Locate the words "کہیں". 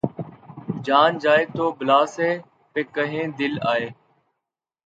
2.93-3.25